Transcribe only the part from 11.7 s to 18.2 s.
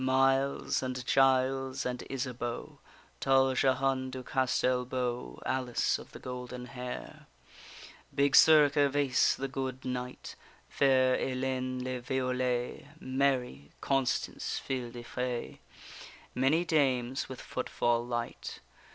le Violet, Mary, Constance fille de fay, Many dames with footfall